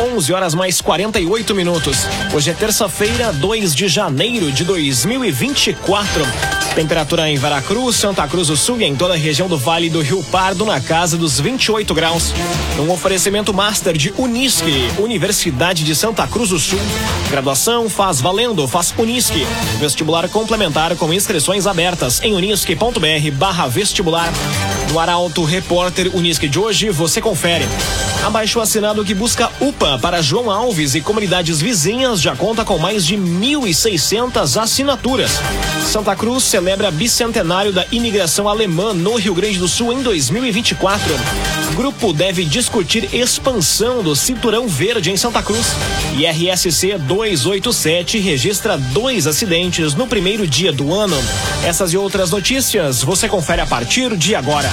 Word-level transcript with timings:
11 0.00 0.32
horas 0.32 0.54
mais 0.54 0.80
48 0.80 1.54
minutos. 1.54 2.06
Hoje 2.32 2.50
é 2.50 2.54
terça-feira, 2.54 3.34
2 3.34 3.74
de 3.74 3.86
janeiro 3.86 4.50
de 4.50 4.64
2024. 4.64 6.24
Temperatura 6.74 7.28
em 7.28 7.36
Veracruz, 7.36 7.96
Santa 7.96 8.26
Cruz 8.26 8.48
do 8.48 8.56
Sul 8.56 8.80
e 8.80 8.84
em 8.84 8.96
toda 8.96 9.12
a 9.12 9.16
região 9.16 9.46
do 9.46 9.58
Vale 9.58 9.90
do 9.90 10.00
Rio 10.00 10.22
Pardo 10.24 10.64
na 10.64 10.80
casa 10.80 11.18
dos 11.18 11.38
28 11.38 11.92
graus. 11.92 12.32
Um 12.78 12.90
oferecimento 12.90 13.52
master 13.52 13.94
de 13.94 14.14
Unisque, 14.16 14.88
Universidade 14.98 15.84
de 15.84 15.94
Santa 15.94 16.26
Cruz 16.26 16.48
do 16.48 16.58
Sul. 16.58 16.80
Graduação 17.28 17.90
faz 17.90 18.22
valendo, 18.22 18.66
faz 18.66 18.94
Unisque. 18.96 19.46
Vestibular 19.78 20.26
complementar 20.30 20.96
com 20.96 21.12
inscrições 21.12 21.66
abertas 21.66 22.22
em 22.22 22.34
unisque.br 22.34 23.30
barra 23.36 23.66
vestibular. 23.66 24.32
No 24.90 24.98
Arauto 24.98 25.44
Repórter 25.44 26.10
Unisque 26.16 26.48
de 26.48 26.58
hoje, 26.58 26.90
você 26.90 27.20
confere. 27.20 27.64
Abaixo 28.24 28.58
o 28.58 28.62
assinado 28.62 29.04
que 29.04 29.14
busca 29.14 29.48
UPA 29.60 30.00
para 30.00 30.20
João 30.20 30.50
Alves 30.50 30.96
e 30.96 31.00
comunidades 31.00 31.60
vizinhas 31.60 32.20
já 32.20 32.34
conta 32.34 32.64
com 32.64 32.76
mais 32.76 33.06
de 33.06 33.16
1.600 33.16 34.60
assinaturas. 34.60 35.30
Santa 35.84 36.16
Cruz 36.16 36.42
celebra 36.42 36.90
bicentenário 36.90 37.72
da 37.72 37.86
imigração 37.92 38.48
alemã 38.48 38.92
no 38.92 39.14
Rio 39.14 39.32
Grande 39.32 39.58
do 39.58 39.68
Sul 39.68 39.92
em 39.92 40.02
2024. 40.02 41.14
Grupo 41.74 42.12
deve 42.12 42.44
discutir 42.44 43.14
expansão 43.14 44.02
do 44.02 44.14
cinturão 44.14 44.68
verde 44.68 45.10
em 45.10 45.16
Santa 45.16 45.42
Cruz. 45.42 45.68
E 46.16 46.26
RSC 46.26 46.98
287 46.98 48.18
registra 48.18 48.76
dois 48.76 49.26
acidentes 49.26 49.94
no 49.94 50.06
primeiro 50.06 50.46
dia 50.46 50.72
do 50.72 50.92
ano. 50.92 51.16
Essas 51.64 51.92
e 51.92 51.96
outras 51.96 52.30
notícias 52.30 53.02
você 53.02 53.28
confere 53.28 53.62
a 53.62 53.66
partir 53.66 54.16
de 54.16 54.34
agora. 54.34 54.70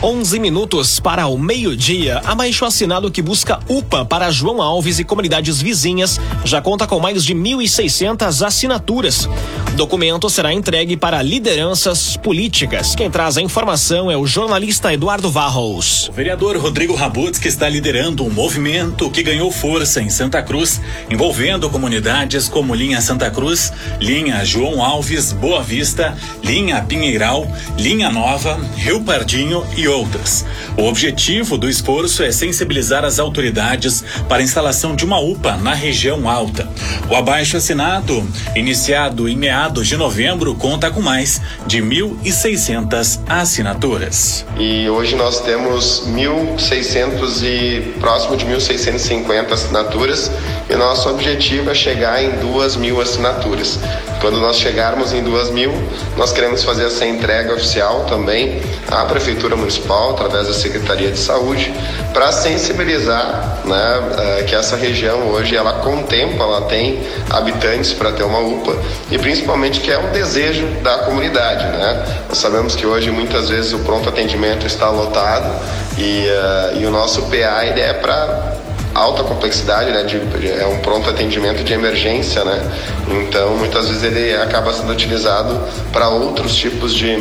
11 0.00 0.38
minutos 0.38 1.00
para 1.00 1.26
o 1.26 1.36
meio-dia. 1.36 2.22
Abaixo 2.24 2.64
assinado 2.64 3.10
que 3.10 3.20
busca 3.20 3.58
UPA 3.68 4.04
para 4.04 4.30
João 4.30 4.62
Alves 4.62 5.00
e 5.00 5.04
comunidades 5.04 5.60
vizinhas 5.60 6.20
já 6.44 6.62
conta 6.62 6.86
com 6.86 7.00
mais 7.00 7.24
de 7.24 7.34
1.600 7.34 8.46
assinaturas. 8.46 9.28
O 9.72 9.76
documento 9.76 10.30
será 10.30 10.52
entregue 10.52 10.96
para 10.96 11.20
lideranças 11.20 12.16
políticas. 12.16 12.94
Quem 12.94 13.10
traz 13.10 13.36
a 13.36 13.42
informação 13.42 14.08
é 14.08 14.16
o 14.16 14.24
jornalista 14.24 14.92
Eduardo 14.92 15.32
Varros. 15.32 16.08
O 16.08 16.12
vereador 16.12 16.56
Rodrigo 16.58 16.94
Rabutz, 16.94 17.40
que 17.40 17.48
está 17.48 17.68
liderando 17.68 18.24
um 18.24 18.30
movimento 18.30 19.10
que 19.10 19.22
ganhou 19.24 19.50
força 19.50 20.00
em 20.00 20.10
Santa 20.10 20.40
Cruz, 20.42 20.80
envolvendo 21.10 21.68
comunidades 21.68 22.48
como 22.48 22.72
Linha 22.72 23.00
Santa 23.00 23.32
Cruz, 23.32 23.72
Linha 24.00 24.44
João 24.44 24.80
Alves, 24.80 25.32
Boa 25.32 25.60
Vista, 25.60 26.16
Linha 26.44 26.80
Pinheiral, 26.82 27.50
Linha 27.76 28.10
Nova, 28.10 28.60
Rio 28.76 29.02
Pardinho 29.02 29.66
e 29.76 29.87
outras. 29.88 30.44
O 30.76 30.84
objetivo 30.84 31.56
do 31.56 31.68
esforço 31.68 32.22
é 32.22 32.30
sensibilizar 32.30 33.04
as 33.04 33.18
autoridades 33.18 34.04
para 34.28 34.38
a 34.38 34.42
instalação 34.42 34.94
de 34.94 35.04
uma 35.04 35.18
UPA 35.18 35.56
na 35.56 35.74
região 35.74 36.28
alta. 36.28 36.68
O 37.10 37.14
abaixo 37.14 37.56
assinado, 37.56 38.26
iniciado 38.54 39.28
em 39.28 39.36
meados 39.36 39.86
de 39.86 39.96
novembro, 39.96 40.54
conta 40.54 40.90
com 40.90 41.00
mais 41.00 41.40
de 41.66 41.82
1.600 41.82 43.20
assinaturas. 43.28 44.44
E 44.58 44.88
hoje 44.88 45.16
nós 45.16 45.40
temos 45.40 46.04
1.600 46.06 47.42
e 47.42 47.98
próximo 47.98 48.36
de 48.36 48.46
1.650 48.46 49.52
assinaturas 49.52 50.30
e 50.68 50.76
nosso 50.76 51.08
objetivo 51.08 51.70
é 51.70 51.74
chegar 51.74 52.22
em 52.22 52.30
2 52.32 52.76
mil 52.76 53.00
assinaturas. 53.00 53.78
Quando 54.20 54.38
nós 54.38 54.58
chegarmos 54.58 55.12
em 55.12 55.22
2 55.22 55.50
mil, 55.50 55.72
nós 56.16 56.32
queremos 56.32 56.62
fazer 56.64 56.86
essa 56.86 57.06
entrega 57.06 57.54
oficial 57.54 58.04
também 58.04 58.60
à 58.90 59.04
Prefeitura 59.04 59.56
Municipal, 59.56 60.10
através 60.10 60.48
da 60.48 60.52
Secretaria 60.52 61.10
de 61.10 61.18
Saúde, 61.18 61.72
para 62.12 62.32
sensibilizar 62.32 63.60
né, 63.64 64.44
que 64.46 64.54
essa 64.54 64.76
região 64.76 65.28
hoje 65.28 65.56
ela 65.56 65.74
contempla, 65.74 66.44
ela 66.44 66.62
tem 66.62 67.02
habitantes 67.30 67.92
para 67.92 68.12
ter 68.12 68.24
uma 68.24 68.40
UPA 68.40 68.76
e 69.10 69.18
principalmente 69.18 69.80
que 69.80 69.90
é 69.90 69.98
um 69.98 70.10
desejo 70.10 70.66
da 70.82 70.98
comunidade. 70.98 71.64
Né? 71.64 72.24
Nós 72.28 72.38
sabemos 72.38 72.74
que 72.74 72.86
hoje 72.86 73.10
muitas 73.10 73.48
vezes 73.48 73.72
o 73.72 73.78
pronto 73.80 74.08
atendimento 74.08 74.66
está 74.66 74.90
lotado 74.90 75.48
e, 75.96 76.26
uh, 76.26 76.80
e 76.80 76.86
o 76.86 76.90
nosso 76.90 77.22
PA 77.22 77.64
ele 77.64 77.80
é 77.80 77.94
para 77.94 78.67
alta 78.98 79.22
complexidade, 79.22 79.90
né? 79.90 80.02
De, 80.02 80.20
é 80.50 80.66
um 80.66 80.78
pronto 80.78 81.08
atendimento 81.08 81.62
de 81.64 81.72
emergência, 81.72 82.44
né? 82.44 82.60
Então, 83.08 83.56
muitas 83.56 83.88
vezes 83.88 84.02
ele 84.02 84.34
acaba 84.36 84.72
sendo 84.72 84.92
utilizado 84.92 85.60
para 85.92 86.08
outros 86.08 86.54
tipos 86.54 86.94
de, 86.94 87.16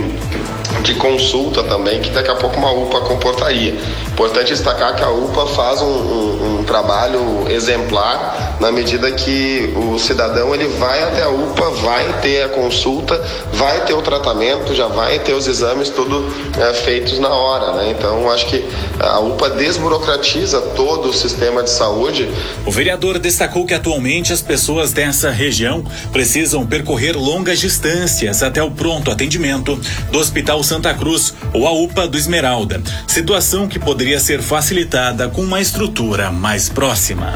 de 0.82 0.96
consulta 0.96 1.64
também, 1.64 2.02
que 2.02 2.10
daqui 2.10 2.30
a 2.30 2.36
pouco 2.36 2.58
uma 2.58 2.72
UPA 2.72 3.02
comportaria. 3.02 3.76
Importante 4.12 4.50
destacar 4.50 4.96
que 4.96 5.04
a 5.04 5.10
UPA 5.10 5.48
faz 5.48 5.82
um, 5.82 5.86
um, 5.86 6.60
um 6.60 6.64
trabalho 6.64 7.50
exemplar 7.50 8.58
na 8.60 8.72
medida 8.72 9.12
que 9.12 9.74
o 9.76 10.00
cidadão 10.00 10.54
ele 10.54 10.68
vai 10.68 11.04
até 11.04 11.24
a 11.24 11.30
UPA, 11.30 11.70
vai 11.72 12.22
ter 12.22 12.44
a 12.44 12.50
consulta, 12.50 13.22
vai 13.54 13.86
ter 13.86 13.94
o 13.94 14.02
tratamento, 14.02 14.74
já 14.74 14.88
vai 14.88 15.20
ter 15.20 15.34
os 15.34 15.48
exames 15.48 15.90
tudo 15.90 16.26
é, 16.60 16.74
feitos 16.74 17.20
na 17.20 17.30
hora, 17.30 17.74
né? 17.74 17.94
Então, 17.98 18.30
acho 18.32 18.48
que 18.48 18.66
a 19.00 19.20
UPA 19.20 19.52
desburocratiza 19.52 20.60
todo 20.76 21.10
o 21.10 21.14
sistema 21.14 21.64
de 21.64 21.70
saúde. 21.70 22.30
O 22.66 22.72
vereador 22.72 23.20
destacou 23.20 23.66
que 23.66 23.74
atualmente 23.74 24.34
as 24.34 24.42
pessoas 24.42 24.92
dessa 24.92 25.30
região 25.30 25.84
precisam 26.12 26.66
percorrer 26.66 27.16
longas 27.16 27.60
distâncias 27.60 28.42
até 28.42 28.62
o 28.62 28.72
pronto 28.72 29.12
atendimento 29.12 29.80
do 30.12 30.20
Hospital 30.20 30.57
Santa 30.64 30.94
Cruz 30.94 31.34
ou 31.54 31.68
a 31.68 31.72
UPA 31.72 32.08
do 32.08 32.18
Esmeralda, 32.18 32.82
situação 33.08 33.68
que 33.68 33.80
poderia 33.80 34.20
ser 34.20 34.42
facilitada 34.42 35.28
com 35.30 35.42
uma 35.42 35.62
estrutura 35.62 36.32
mais 36.32 36.70
próxima. 36.70 37.34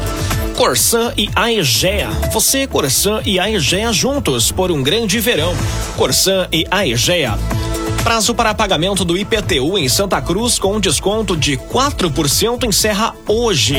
Corsan 0.56 1.12
e 1.16 1.28
Aegea. 1.34 2.08
Você, 2.32 2.66
Corsan 2.66 3.20
e 3.24 3.38
Aegea 3.38 3.92
juntos 3.92 4.52
por 4.52 4.70
um 4.70 4.82
grande 4.82 5.18
verão. 5.18 5.54
Corsan 5.96 6.46
e 6.52 6.66
Aegea. 6.70 7.38
Prazo 8.02 8.34
para 8.34 8.52
pagamento 8.52 9.04
do 9.04 9.16
IPTU 9.16 9.78
em 9.78 9.88
Santa 9.88 10.20
Cruz 10.20 10.58
com 10.58 10.80
desconto 10.80 11.36
de 11.36 11.56
4% 11.56 12.64
encerra 12.64 13.14
hoje. 13.28 13.76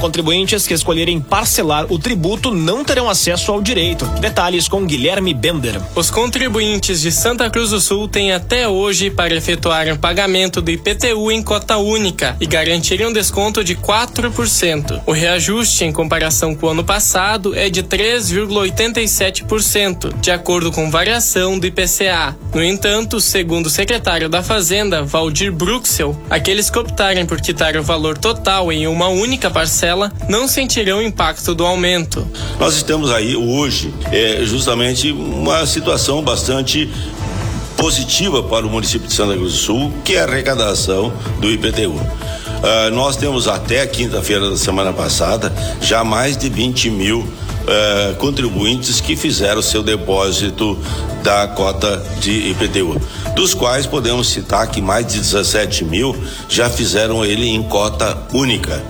Contribuintes 0.00 0.66
que 0.66 0.72
escolherem 0.72 1.20
parcelar 1.20 1.84
o 1.92 1.98
tributo 1.98 2.54
não 2.54 2.82
terão 2.82 3.06
acesso 3.08 3.52
ao 3.52 3.60
direito. 3.60 4.06
Detalhes 4.18 4.66
com 4.66 4.86
Guilherme 4.86 5.34
Bender. 5.34 5.78
Os 5.94 6.10
contribuintes 6.10 7.02
de 7.02 7.12
Santa 7.12 7.50
Cruz 7.50 7.68
do 7.68 7.78
Sul 7.78 8.08
têm 8.08 8.32
até 8.32 8.66
hoje 8.66 9.10
para 9.10 9.34
efetuar 9.34 9.92
o 9.92 9.98
pagamento 9.98 10.62
do 10.62 10.70
IPTU 10.70 11.30
em 11.30 11.42
cota 11.42 11.76
única 11.76 12.34
e 12.40 12.46
garantirem 12.46 13.08
um 13.08 13.12
desconto 13.12 13.62
de 13.62 13.76
4%. 13.76 15.02
O 15.04 15.12
reajuste 15.12 15.84
em 15.84 15.92
comparação 15.92 16.54
com 16.54 16.66
o 16.66 16.70
ano 16.70 16.82
passado 16.82 17.54
é 17.54 17.68
de 17.68 17.82
3,87%, 17.82 20.18
de 20.18 20.30
acordo 20.30 20.72
com 20.72 20.90
variação 20.90 21.58
do 21.58 21.66
IPCA. 21.66 22.34
No 22.54 22.64
entanto, 22.64 23.20
segundo 23.20 23.65
Segundo 23.66 23.68
o 23.68 23.70
secretário 23.70 24.28
da 24.28 24.42
Fazenda, 24.42 25.02
Valdir 25.02 25.52
Bruxel, 25.52 26.16
aqueles 26.30 26.70
que 26.70 26.78
optarem 26.78 27.26
por 27.26 27.40
quitar 27.40 27.76
o 27.76 27.82
valor 27.82 28.16
total 28.16 28.70
em 28.70 28.86
uma 28.86 29.08
única 29.08 29.50
parcela 29.50 30.12
não 30.28 30.46
sentirão 30.46 30.98
o 30.98 31.02
impacto 31.02 31.54
do 31.54 31.66
aumento. 31.66 32.26
Nós 32.60 32.76
estamos 32.76 33.10
aí 33.10 33.34
hoje 33.34 33.92
é, 34.12 34.44
justamente 34.44 35.10
uma 35.10 35.66
situação 35.66 36.22
bastante 36.22 36.88
positiva 37.76 38.42
para 38.42 38.64
o 38.64 38.70
município 38.70 39.08
de 39.08 39.14
Santa 39.14 39.34
Cruz 39.34 39.52
do 39.52 39.58
Sul, 39.58 39.92
que 40.04 40.14
é 40.14 40.20
a 40.20 40.24
arrecadação 40.24 41.12
do 41.40 41.50
IPTU. 41.50 41.90
Uh, 41.90 42.00
ah, 42.62 42.90
nós 42.90 43.16
temos 43.16 43.48
até 43.48 43.86
quinta-feira 43.86 44.48
da 44.48 44.56
semana 44.56 44.92
passada 44.92 45.52
já 45.80 46.02
mais 46.04 46.36
de 46.36 46.48
20 46.48 46.90
mil 46.90 47.28
Uh, 47.66 48.14
contribuintes 48.18 49.00
que 49.00 49.16
fizeram 49.16 49.60
seu 49.60 49.82
depósito 49.82 50.78
da 51.24 51.48
cota 51.48 52.00
de 52.20 52.50
IPTU, 52.50 53.00
dos 53.34 53.54
quais 53.54 53.86
podemos 53.86 54.28
citar 54.28 54.68
que 54.68 54.80
mais 54.80 55.04
de 55.08 55.18
17 55.18 55.84
mil 55.84 56.16
já 56.48 56.70
fizeram 56.70 57.24
ele 57.24 57.48
em 57.48 57.60
cota 57.64 58.16
única 58.32 58.80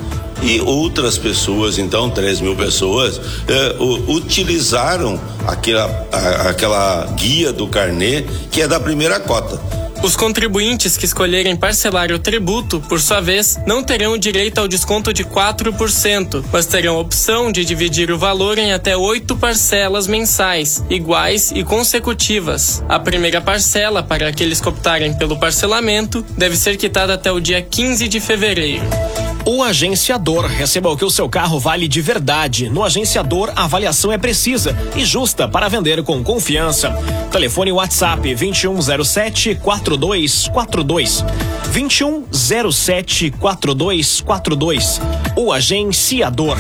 e 0.43 0.61
outras 0.61 1.17
pessoas, 1.17 1.79
então 1.79 2.11
3 2.11 2.41
mil 2.41 2.55
pessoas, 2.55 3.21
eh, 3.49 3.77
utilizaram 4.07 5.19
aquela, 5.47 6.07
a, 6.13 6.51
aquela 6.51 7.07
guia 7.17 7.53
do 7.53 7.67
carnê 7.67 8.27
que 8.51 8.61
é 8.61 8.69
da 8.69 8.79
primeira 8.79 9.19
cota. 9.19 9.86
Os 10.07 10.15
contribuintes 10.15 10.97
que 10.97 11.05
escolherem 11.05 11.57
parcelar 11.57 12.13
o 12.13 12.19
tributo, 12.21 12.79
por 12.79 13.01
sua 13.01 13.21
vez, 13.21 13.59
não 13.67 13.83
terão 13.83 14.17
direito 14.17 14.59
ao 14.59 14.69
desconto 14.69 15.13
de 15.13 15.25
4%, 15.25 16.45
mas 16.53 16.65
terão 16.65 16.95
a 16.95 17.01
opção 17.01 17.51
de 17.51 17.65
dividir 17.65 18.13
o 18.13 18.17
valor 18.17 18.57
em 18.57 18.73
até 18.73 18.97
oito 18.97 19.37
parcelas 19.37 20.07
mensais, 20.07 20.81
iguais 20.89 21.51
e 21.51 21.65
consecutivas. 21.65 22.85
A 22.89 23.01
primeira 23.01 23.41
parcela, 23.41 24.01
para 24.01 24.29
aqueles 24.29 24.61
que 24.61 24.69
optarem 24.69 25.13
pelo 25.13 25.41
parcelamento, 25.41 26.25
deve 26.39 26.57
ser 26.57 26.77
quitada 26.77 27.15
até 27.15 27.33
o 27.33 27.41
dia 27.41 27.61
15 27.61 28.07
de 28.07 28.21
fevereiro. 28.21 28.85
O 29.49 29.63
agenciador. 29.63 30.47
Receba 30.47 30.91
o 30.91 30.97
que 30.97 31.05
o 31.05 31.11
seu 31.11 31.29
carro 31.29 31.61
vale 31.61 31.87
de 31.87 32.01
verdade. 32.01 32.69
No 32.69 32.83
agenciador, 32.83 33.53
a 33.55 33.63
avaliação 33.63 34.11
é 34.11 34.19
precisa 34.19 34.77
e 34.97 35.05
justa 35.05 35.47
para 35.47 35.69
vender 35.69 36.03
com 36.03 36.21
confiança. 36.21 36.91
Telefone 37.31 37.71
WhatsApp 37.71 38.23
2107 38.35 39.55
4242. 39.55 41.25
2107 41.73 43.31
4242. 43.39 45.01
O 45.37 45.53
agenciador. 45.53 46.59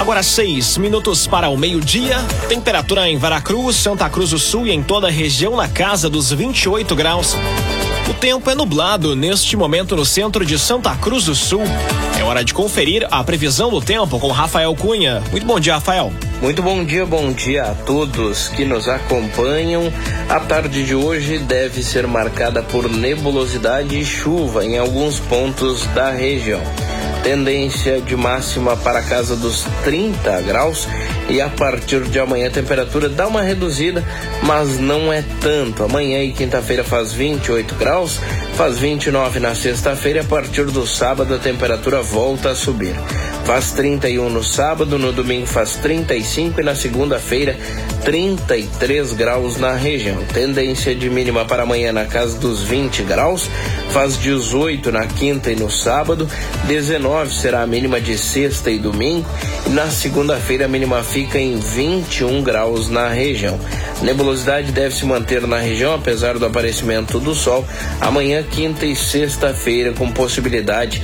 Agora 0.00 0.22
seis 0.22 0.78
minutos 0.78 1.26
para 1.26 1.50
o 1.50 1.58
meio-dia. 1.58 2.16
Temperatura 2.48 3.06
em 3.06 3.18
Veracruz, 3.18 3.76
Santa 3.76 4.08
Cruz 4.08 4.30
do 4.30 4.38
Sul 4.38 4.66
e 4.66 4.72
em 4.72 4.82
toda 4.82 5.08
a 5.08 5.10
região 5.10 5.56
na 5.56 5.68
casa 5.68 6.08
dos 6.08 6.32
28 6.32 6.96
graus. 6.96 7.36
O 8.12 8.14
tempo 8.14 8.50
é 8.50 8.54
nublado 8.54 9.16
neste 9.16 9.56
momento 9.56 9.96
no 9.96 10.04
centro 10.04 10.44
de 10.44 10.58
Santa 10.58 10.94
Cruz 10.96 11.24
do 11.24 11.34
Sul. 11.34 11.62
É 12.20 12.22
hora 12.22 12.44
de 12.44 12.52
conferir 12.52 13.08
a 13.10 13.24
previsão 13.24 13.70
do 13.70 13.80
tempo 13.80 14.20
com 14.20 14.28
Rafael 14.28 14.76
Cunha. 14.76 15.22
Muito 15.30 15.46
bom 15.46 15.58
dia, 15.58 15.76
Rafael. 15.76 16.12
Muito 16.42 16.62
bom 16.62 16.84
dia, 16.84 17.06
bom 17.06 17.32
dia 17.32 17.62
a 17.70 17.74
todos 17.74 18.48
que 18.48 18.66
nos 18.66 18.86
acompanham. 18.86 19.90
A 20.28 20.38
tarde 20.40 20.84
de 20.84 20.94
hoje 20.94 21.38
deve 21.38 21.82
ser 21.82 22.06
marcada 22.06 22.62
por 22.62 22.86
nebulosidade 22.86 23.98
e 23.98 24.04
chuva 24.04 24.62
em 24.62 24.78
alguns 24.78 25.18
pontos 25.18 25.86
da 25.94 26.10
região. 26.10 26.60
Tendência 27.22 28.00
de 28.00 28.16
máxima 28.16 28.76
para 28.76 28.98
a 28.98 29.02
casa 29.02 29.36
dos 29.36 29.64
30 29.84 30.40
graus 30.42 30.88
e 31.28 31.40
a 31.40 31.48
partir 31.48 32.02
de 32.02 32.18
amanhã 32.18 32.48
a 32.48 32.50
temperatura 32.50 33.08
dá 33.08 33.28
uma 33.28 33.42
reduzida, 33.42 34.04
mas 34.42 34.78
não 34.78 35.12
é 35.12 35.24
tanto. 35.40 35.84
Amanhã 35.84 36.22
e 36.22 36.32
quinta-feira 36.32 36.82
faz 36.82 37.12
28 37.12 37.76
graus, 37.76 38.20
faz 38.54 38.78
29 38.78 39.40
na 39.40 39.54
sexta-feira 39.54 40.20
a 40.20 40.24
partir 40.24 40.66
do 40.66 40.86
sábado 40.86 41.34
a 41.34 41.38
temperatura 41.38 42.02
volta 42.02 42.50
a 42.50 42.54
subir. 42.54 42.94
Faz 43.44 43.72
31 43.72 44.28
no 44.28 44.44
sábado, 44.44 44.98
no 44.98 45.12
domingo 45.12 45.46
faz 45.46 45.76
35 45.76 46.60
e 46.60 46.64
na 46.64 46.74
segunda-feira 46.74 47.56
33 48.04 49.12
graus 49.12 49.56
na 49.56 49.74
região. 49.74 50.24
Tendência 50.32 50.94
de 50.94 51.08
mínima 51.08 51.44
para 51.44 51.62
amanhã 51.62 51.92
na 51.92 52.04
casa 52.04 52.38
dos 52.38 52.62
20 52.62 53.02
graus, 53.04 53.48
faz 53.90 54.18
18 54.18 54.90
na 54.90 55.06
quinta 55.06 55.50
e 55.50 55.56
no 55.56 55.70
sábado, 55.70 56.28
19 56.64 57.32
será 57.32 57.62
a 57.62 57.66
mínima 57.66 58.00
de 58.00 58.18
sexta 58.18 58.70
e 58.70 58.78
domingo, 58.78 59.28
e 59.66 59.70
na 59.70 59.88
segunda-feira 59.90 60.64
a 60.64 60.68
mínima 60.68 61.02
fica 61.02 61.38
em 61.38 61.58
21 61.58 62.42
graus 62.42 62.88
na 62.88 63.08
região. 63.08 63.58
Nebulosidade 64.02 64.72
deve 64.72 64.94
se 64.94 65.04
manter 65.04 65.46
na 65.46 65.58
região 65.58 65.94
apesar 65.94 66.38
do 66.38 66.46
aparecimento 66.46 67.20
do 67.20 67.34
sol 67.34 67.64
amanhã, 68.00 68.41
quinta 68.42 68.86
e 68.86 68.96
sexta-feira, 68.96 69.92
com 69.92 70.10
possibilidade 70.10 71.02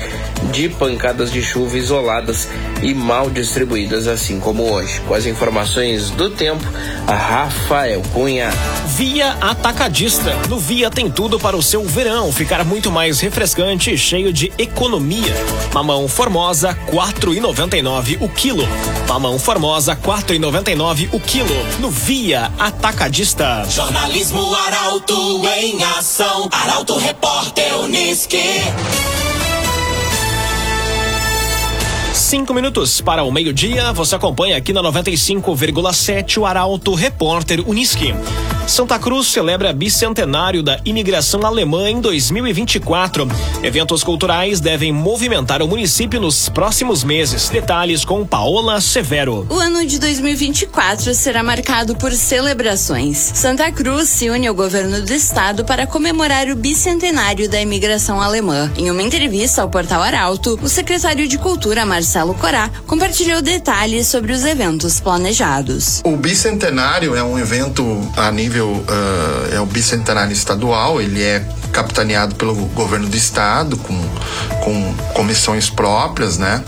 de 0.51 0.69
pancadas 0.69 1.31
de 1.31 1.43
chuva 1.43 1.77
isoladas 1.77 2.49
e 2.83 2.95
mal 2.95 3.31
distribuídas, 3.31 4.07
assim 4.07 4.41
como 4.41 4.71
hoje. 4.71 5.01
Com 5.07 5.15
as 5.15 5.27
informações 5.27 6.11
do 6.11 6.31
tempo, 6.31 6.65
a 7.07 7.15
Rafael 7.15 8.03
Cunha. 8.13 8.51
Via 8.97 9.33
Atacadista. 9.41 10.35
No 10.49 10.59
Via 10.59 10.91
tem 10.91 11.11
tudo 11.11 11.39
para 11.39 11.57
o 11.57 11.63
seu 11.63 11.85
verão 11.85 12.33
ficar 12.33 12.65
muito 12.65 12.91
mais 12.91 13.21
refrescante 13.21 13.93
e 13.93 13.99
cheio 13.99 14.33
de 14.33 14.53
economia. 14.59 15.35
Mamão 15.73 16.09
Formosa, 16.09 16.75
quatro 16.87 17.35
e 17.35 17.41
noventa 17.41 17.77
e 17.77 17.83
nove 17.83 18.19
o 18.21 18.29
quilo. 18.29 18.67
Mamão 19.07 19.39
Formosa, 19.39 19.95
quatro 19.95 20.35
e 20.35 20.39
noventa 20.39 20.71
e 20.71 20.75
nove 20.75 21.09
o 21.13 21.21
quilo. 21.21 21.55
No 21.79 21.91
Via 21.91 22.51
Atacadista. 22.59 23.65
Jornalismo 23.69 24.55
Arauto 24.55 25.47
em 25.59 25.83
ação. 25.85 26.49
Arauto 26.51 26.97
Repórter 26.99 27.28
Uniski. 27.83 28.98
Cinco 32.29 32.53
minutos 32.53 33.01
para 33.01 33.25
o 33.25 33.33
meio-dia. 33.33 33.91
Você 33.95 34.15
acompanha 34.15 34.59
aqui 34.59 34.71
na 34.71 34.83
95,7 34.83 36.37
o 36.37 36.45
Arauto 36.45 36.93
Repórter 36.93 37.67
Uniski. 37.67 38.15
Santa 38.67 38.99
Cruz 38.99 39.29
celebra 39.29 39.73
bicentenário 39.73 40.63
da 40.63 40.79
imigração 40.85 41.41
alemã 41.47 41.89
em 41.89 42.03
2024. 42.03 43.27
Eventos 43.63 44.05
culturais 44.05 44.61
devem 44.61 44.93
movimentar 44.93 45.63
o 45.63 45.67
município 45.67 46.21
nos 46.21 46.51
próximos 46.51 47.03
meses. 47.03 47.49
Detalhes 47.49 48.05
com 48.05 48.27
Paola 48.27 48.79
Severo. 48.83 49.47
O 49.49 49.55
ano 49.55 49.87
de 49.87 49.99
2024 49.99 51.15
será 51.15 51.43
marcado 51.43 51.97
por 51.97 52.13
celebrações. 52.13 53.17
Santa 53.17 53.73
Cruz 53.73 54.07
se 54.11 54.29
une 54.29 54.47
ao 54.47 54.55
governo 54.55 55.01
do 55.01 55.15
estado 55.15 55.65
para 55.65 55.87
comemorar 55.87 56.51
o 56.51 56.55
bicentenário 56.55 57.49
da 57.49 57.59
imigração 57.59 58.21
alemã. 58.21 58.71
Em 58.77 58.91
uma 58.91 59.03
entrevista 59.03 59.63
ao 59.63 59.71
portal 59.71 60.03
Arauto, 60.03 60.59
o 60.63 60.69
secretário 60.69 61.27
de 61.27 61.39
Cultura, 61.39 61.87
Marcelo 61.87 62.18
Corá, 62.35 62.71
compartilhou 62.87 63.41
detalhes 63.41 64.07
sobre 64.09 64.33
os 64.33 64.45
eventos 64.45 64.99
planejados. 64.99 66.01
O 66.05 66.17
bicentenário 66.17 67.15
é 67.15 67.23
um 67.23 67.39
evento 67.39 67.85
a 68.17 68.31
nível 68.33 68.69
uh, 68.69 69.55
é 69.55 69.61
o 69.61 69.67
bicentenário 69.67 70.33
estadual, 70.33 71.01
ele 71.01 71.23
é 71.23 71.47
capitaneado 71.73 72.35
pelo 72.35 72.55
governo 72.55 73.09
do 73.09 73.17
estado 73.17 73.77
com, 73.77 73.95
com 74.65 74.95
comissões 75.15 75.71
próprias, 75.71 76.39
né? 76.39 76.65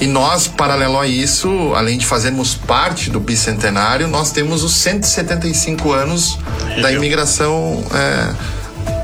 E 0.00 0.06
nós, 0.06 0.46
paralelo 0.46 0.98
a 1.00 1.06
isso, 1.06 1.72
além 1.74 1.98
de 1.98 2.06
fazermos 2.06 2.54
parte 2.54 3.10
do 3.10 3.18
bicentenário, 3.18 4.06
nós 4.06 4.30
temos 4.30 4.62
os 4.62 4.74
175 4.74 5.92
anos 5.92 6.38
da 6.80 6.92
imigração 6.92 7.84
é, 7.92 8.61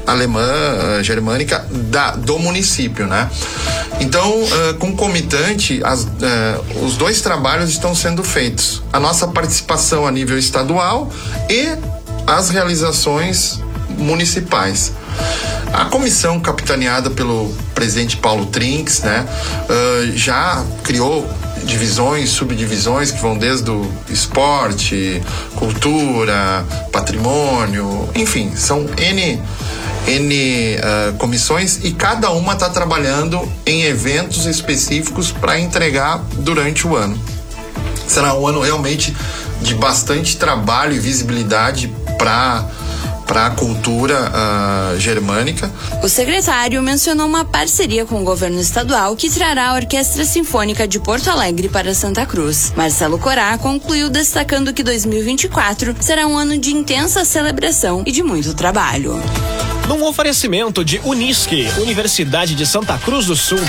alemã, 0.08 1.02
germânica 1.02 1.66
da, 1.70 2.12
do 2.12 2.38
município, 2.38 3.06
né? 3.06 3.31
Então, 4.00 4.43
uh, 4.43 4.75
concomitante, 4.78 5.81
as, 5.84 6.05
uh, 6.05 6.84
os 6.84 6.96
dois 6.96 7.20
trabalhos 7.20 7.70
estão 7.70 7.94
sendo 7.94 8.25
feitos. 8.25 8.82
A 8.93 8.99
nossa 8.99 9.28
participação 9.28 10.06
a 10.06 10.10
nível 10.10 10.38
estadual 10.38 11.10
e 11.50 11.76
as 12.26 12.49
realizações 12.49 13.60
municipais. 13.99 14.93
A 15.72 15.84
comissão 15.87 16.40
capitaneada 16.40 17.10
pelo 17.10 17.55
presidente 17.75 18.16
Paulo 18.16 18.46
Trinks, 18.46 19.00
né, 19.02 19.26
uh, 19.69 20.16
já 20.16 20.64
criou 20.82 21.28
divisões, 21.64 22.31
subdivisões 22.31 23.10
que 23.10 23.20
vão 23.20 23.36
desde 23.36 23.70
o 23.70 23.91
esporte, 24.08 25.22
cultura, 25.56 26.65
patrimônio, 26.93 28.08
enfim, 28.15 28.55
são 28.55 28.86
N, 28.96 29.41
N 30.06 30.77
uh, 30.77 31.17
comissões 31.19 31.81
e 31.84 31.93
cada 31.93 32.31
uma 32.31 32.55
está 32.55 32.69
trabalhando 32.70 33.41
em 33.67 33.82
eventos 33.82 34.46
específicos 34.46 35.31
para 35.31 35.58
entregar 35.58 36.19
durante 36.38 36.86
o 36.86 36.96
ano. 36.96 37.19
Será 38.06 38.34
um 38.34 38.46
ano 38.46 38.60
realmente 38.60 39.15
de 39.60 39.74
bastante 39.74 40.36
trabalho 40.36 40.94
e 40.94 40.98
visibilidade 40.98 41.93
para 42.19 42.67
para 43.29 43.47
a 43.47 43.51
cultura 43.51 44.32
uh, 44.32 44.99
germânica. 44.99 45.70
O 46.03 46.08
secretário 46.08 46.82
mencionou 46.82 47.27
uma 47.27 47.44
parceria 47.44 48.06
com 48.06 48.23
o 48.23 48.25
governo 48.25 48.58
estadual 48.58 49.15
que 49.15 49.29
trará 49.31 49.69
a 49.69 49.75
Orquestra 49.75 50.25
Sinfônica 50.25 50.89
de 50.89 50.99
Porto 50.99 51.29
Alegre 51.29 51.69
para 51.69 51.94
Santa 51.94 52.25
Cruz. 52.25 52.73
Marcelo 52.75 53.19
Corá 53.19 53.56
concluiu 53.58 54.08
destacando 54.08 54.73
que 54.73 54.82
2024 54.82 55.94
será 56.01 56.27
um 56.27 56.37
ano 56.37 56.58
de 56.58 56.75
intensa 56.75 57.23
celebração 57.25 58.03
e 58.06 58.11
de 58.11 58.23
muito 58.23 58.55
trabalho. 58.55 59.20
Num 59.87 60.05
oferecimento 60.05 60.85
de 60.85 60.99
Unisque, 61.05 61.67
Universidade 61.79 62.55
de 62.55 62.67
Santa 62.67 62.97
Cruz 62.99 63.27
do 63.27 63.37
Sul. 63.37 63.61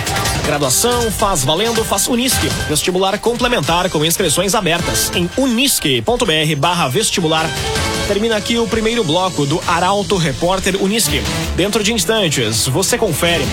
Graduação 0.45 1.11
faz 1.11 1.43
valendo, 1.43 1.83
faz 1.83 2.07
Unisque. 2.07 2.47
Vestibular 2.67 3.17
complementar 3.19 3.89
com 3.89 4.05
inscrições 4.05 4.55
abertas 4.55 5.11
em 5.15 5.29
unisque.br 5.37 6.55
barra 6.57 6.87
vestibular. 6.87 7.49
Termina 8.09 8.37
aqui 8.37 8.57
o 8.57 8.67
primeiro 8.67 9.03
bloco 9.03 9.45
do 9.45 9.61
Arauto 9.67 10.17
Repórter 10.17 10.81
Unisque. 10.81 11.21
Dentro 11.55 11.83
de 11.83 11.93
instantes, 11.93 12.65
você 12.65 12.97
confere. 12.97 13.43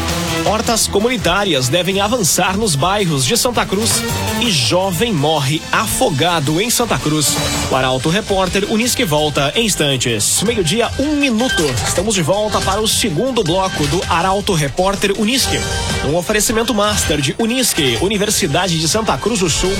Hortas 0.47 0.87
comunitárias 0.87 1.69
devem 1.69 2.01
avançar 2.01 2.57
nos 2.57 2.75
bairros 2.75 3.27
de 3.27 3.37
Santa 3.37 3.67
Cruz 3.67 4.03
e 4.41 4.51
jovem 4.51 5.13
morre 5.13 5.61
afogado 5.71 6.59
em 6.59 6.71
Santa 6.71 6.99
Cruz. 6.99 7.37
O 7.71 7.77
Arauto 7.77 8.09
Repórter 8.09 8.65
Unisque 8.73 9.05
volta 9.05 9.53
em 9.55 9.67
instantes. 9.67 10.43
Meio-dia, 10.43 10.91
um 10.99 11.17
minuto. 11.17 11.63
Estamos 11.87 12.15
de 12.15 12.23
volta 12.23 12.59
para 12.63 12.81
o 12.81 12.89
segundo 12.89 13.45
bloco 13.45 13.87
do 13.89 14.01
Arauto 14.09 14.55
Repórter 14.55 15.13
Unisque. 15.21 15.61
Um 16.07 16.17
oferecimento 16.17 16.75
master 16.75 17.21
de 17.21 17.37
Unisque, 17.39 17.99
Universidade 18.01 18.81
de 18.81 18.89
Santa 18.89 19.19
Cruz 19.19 19.41
do 19.41 19.51
Sul. 19.51 19.75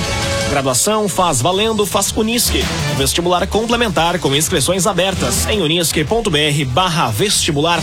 Graduação 0.51 1.09
faz 1.09 1.41
valendo, 1.43 1.85
faz 1.85 2.13
Unisque. 2.13 2.65
Vestibular 2.97 3.47
complementar 3.47 4.19
com 4.19 4.35
inscrições 4.35 4.87
abertas 4.87 5.47
em 5.49 5.61
unisque.br 5.61 6.65
barra 6.69 7.11
vestibular. 7.11 7.81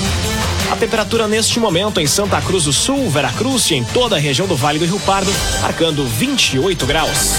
A 0.71 0.75
temperatura 0.75 1.27
neste 1.27 1.59
momento 1.59 1.99
em 1.99 2.07
Santa 2.07 2.41
Cruz 2.41 2.63
do 2.63 2.73
Sul, 2.73 3.09
Veracruz 3.09 3.69
e 3.69 3.75
em 3.75 3.83
toda 3.83 4.15
a 4.15 4.19
região 4.19 4.47
do 4.47 4.55
Vale 4.55 4.79
do 4.79 4.85
Rio 4.85 4.99
Pardo, 5.01 5.31
marcando 5.61 6.03
28 6.05 6.85
graus. 6.85 7.33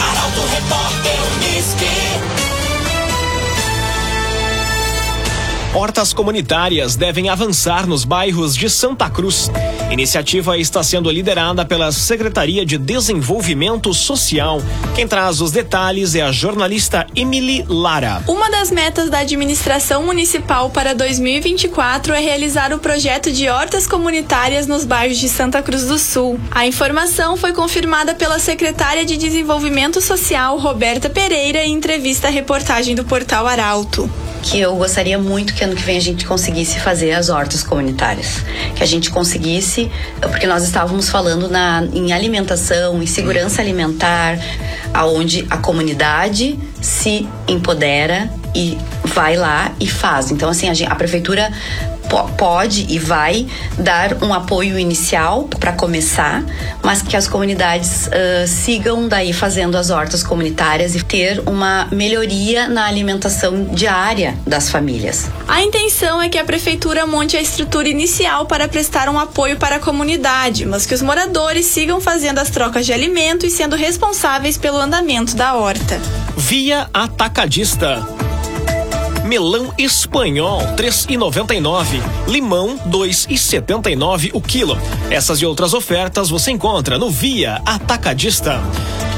Arauto 0.00 0.40
Repórter 0.50 1.12
Unisque. 1.36 1.84
Hortas 5.74 6.12
comunitárias 6.12 6.94
devem 6.94 7.28
avançar 7.28 7.86
nos 7.86 8.04
bairros 8.04 8.56
de 8.56 8.70
Santa 8.70 9.10
Cruz. 9.10 9.50
Iniciativa 9.90 10.58
está 10.58 10.82
sendo 10.82 11.10
liderada 11.10 11.64
pela 11.64 11.92
Secretaria 11.92 12.66
de 12.66 12.76
Desenvolvimento 12.76 13.94
Social. 13.94 14.60
Quem 14.94 15.06
traz 15.06 15.40
os 15.40 15.52
detalhes 15.52 16.14
é 16.14 16.22
a 16.22 16.32
jornalista 16.32 17.06
Emily 17.14 17.64
Lara. 17.68 18.22
Uma 18.26 18.50
das 18.50 18.70
metas 18.70 19.08
da 19.08 19.18
administração 19.18 20.02
municipal 20.02 20.70
para 20.70 20.94
2024 20.94 22.12
é 22.12 22.20
realizar 22.20 22.72
o 22.72 22.78
projeto 22.78 23.30
de 23.30 23.48
hortas 23.48 23.86
comunitárias 23.86 24.66
nos 24.66 24.84
bairros 24.84 25.18
de 25.18 25.28
Santa 25.28 25.62
Cruz 25.62 25.84
do 25.86 25.98
Sul. 25.98 26.40
A 26.50 26.66
informação 26.66 27.36
foi 27.36 27.52
confirmada 27.52 28.14
pela 28.14 28.38
secretária 28.38 29.04
de 29.04 29.16
Desenvolvimento 29.16 30.00
Social, 30.00 30.58
Roberta 30.58 31.08
Pereira, 31.08 31.62
em 31.64 31.72
entrevista 31.72 32.28
à 32.28 32.30
reportagem 32.30 32.94
do 32.94 33.04
portal 33.04 33.46
Arauto 33.46 34.10
que 34.44 34.60
eu 34.60 34.76
gostaria 34.76 35.18
muito 35.18 35.54
que 35.54 35.64
ano 35.64 35.74
que 35.74 35.82
vem 35.82 35.96
a 35.96 36.00
gente 36.00 36.26
conseguisse 36.26 36.78
fazer 36.78 37.12
as 37.12 37.30
hortas 37.30 37.62
comunitárias. 37.62 38.44
Que 38.76 38.82
a 38.82 38.86
gente 38.86 39.10
conseguisse, 39.10 39.73
porque 40.20 40.46
nós 40.46 40.62
estávamos 40.64 41.08
falando 41.08 41.48
na, 41.48 41.86
em 41.92 42.12
alimentação, 42.12 43.02
em 43.02 43.06
segurança 43.06 43.60
alimentar, 43.60 44.38
aonde 44.92 45.46
a 45.50 45.56
comunidade 45.56 46.58
se 46.80 47.28
empodera 47.48 48.30
e 48.54 48.78
vai 49.04 49.36
lá 49.36 49.72
e 49.80 49.88
faz. 49.88 50.30
Então, 50.30 50.48
assim, 50.48 50.68
a, 50.68 50.74
gente, 50.74 50.90
a 50.90 50.94
prefeitura 50.94 51.50
pode 52.22 52.86
e 52.88 52.98
vai 52.98 53.46
dar 53.78 54.22
um 54.22 54.32
apoio 54.32 54.78
inicial 54.78 55.44
para 55.44 55.72
começar, 55.72 56.42
mas 56.82 57.02
que 57.02 57.16
as 57.16 57.26
comunidades 57.26 58.06
uh, 58.06 58.46
sigam 58.46 59.08
daí 59.08 59.32
fazendo 59.32 59.76
as 59.76 59.90
hortas 59.90 60.22
comunitárias 60.22 60.94
e 60.94 61.02
ter 61.02 61.42
uma 61.46 61.86
melhoria 61.90 62.68
na 62.68 62.86
alimentação 62.86 63.64
diária 63.64 64.36
das 64.46 64.70
famílias. 64.70 65.28
A 65.48 65.62
intenção 65.62 66.20
é 66.20 66.28
que 66.28 66.38
a 66.38 66.44
prefeitura 66.44 67.06
monte 67.06 67.36
a 67.36 67.42
estrutura 67.42 67.88
inicial 67.88 68.46
para 68.46 68.68
prestar 68.68 69.08
um 69.08 69.18
apoio 69.18 69.56
para 69.56 69.76
a 69.76 69.80
comunidade, 69.80 70.64
mas 70.66 70.86
que 70.86 70.94
os 70.94 71.02
moradores 71.02 71.66
sigam 71.66 72.00
fazendo 72.00 72.38
as 72.38 72.50
trocas 72.50 72.86
de 72.86 72.92
alimento 72.92 73.46
e 73.46 73.50
sendo 73.50 73.76
responsáveis 73.76 74.56
pelo 74.56 74.78
andamento 74.78 75.34
da 75.36 75.54
horta. 75.54 76.00
Via 76.36 76.88
Atacadista 76.92 78.13
melão 79.24 79.72
espanhol 79.78 80.60
3,99, 80.76 82.00
limão 82.28 82.78
2,79 82.88 84.30
o 84.34 84.40
quilo. 84.40 84.78
Essas 85.10 85.40
e 85.40 85.46
outras 85.46 85.74
ofertas 85.74 86.28
você 86.28 86.50
encontra 86.50 86.98
no 86.98 87.10
Via 87.10 87.60
Atacadista. 87.64 88.62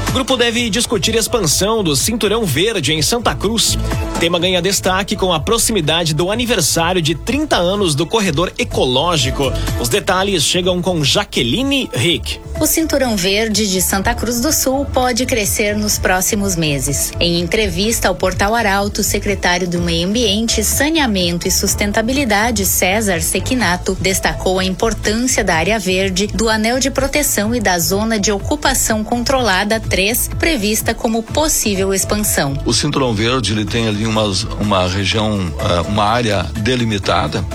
O 0.09 0.11
grupo 0.13 0.37
deve 0.37 0.69
discutir 0.69 1.13
expansão 1.15 1.83
do 1.83 1.95
Cinturão 1.95 2.45
Verde 2.45 2.93
em 2.93 3.01
Santa 3.01 3.35
Cruz. 3.35 3.75
O 4.15 4.19
tema 4.19 4.39
ganha 4.39 4.61
destaque 4.61 5.15
com 5.15 5.31
a 5.31 5.39
proximidade 5.39 6.15
do 6.15 6.31
aniversário 6.31 7.01
de 7.01 7.13
30 7.13 7.57
anos 7.57 7.93
do 7.93 8.05
corredor 8.05 8.51
ecológico. 8.57 9.51
Os 9.79 9.89
detalhes 9.89 10.43
chegam 10.43 10.81
com 10.81 11.03
Jaqueline 11.03 11.89
Rick. 11.93 12.39
O 12.59 12.65
Cinturão 12.65 13.15
Verde 13.15 13.69
de 13.69 13.79
Santa 13.79 14.15
Cruz 14.15 14.41
do 14.41 14.51
Sul 14.51 14.83
pode 14.85 15.27
crescer 15.27 15.75
nos 15.75 15.99
próximos 15.99 16.55
meses. 16.55 17.13
Em 17.19 17.39
entrevista 17.39 18.07
ao 18.07 18.15
Portal 18.15 18.55
Arauto, 18.55 19.01
o 19.01 19.03
secretário 19.03 19.67
do 19.67 19.79
Meio 19.79 20.07
Ambiente, 20.07 20.63
Saneamento 20.63 21.47
e 21.47 21.51
Sustentabilidade, 21.51 22.65
César 22.65 23.21
Sequinato, 23.21 23.95
destacou 24.01 24.57
a 24.57 24.65
importância 24.65 25.43
da 25.43 25.53
área 25.53 25.77
verde, 25.77 26.25
do 26.25 26.49
anel 26.49 26.79
de 26.79 26.89
proteção 26.89 27.53
e 27.53 27.59
da 27.59 27.77
zona 27.77 28.19
de 28.19 28.31
ocupação 28.31 29.03
controlada 29.03 29.79
3, 29.79 30.31
prevista 30.39 30.95
como 30.95 31.21
possível 31.21 31.93
expansão. 31.93 32.57
O 32.65 32.73
Cinturão 32.73 33.13
Verde 33.13 33.53
ele 33.53 33.65
tem 33.65 33.87
ali 33.87 34.07
uma, 34.07 34.23
uma 34.59 34.87
região, 34.87 35.53
eh, 35.59 35.81
uma 35.81 36.05
área 36.05 36.41
delimitada 36.55 37.45